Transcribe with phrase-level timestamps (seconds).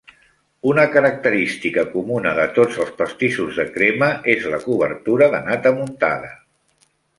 [0.69, 6.35] Una característica comuna de tots els pastissos de crema és la cobertura de nata muntada.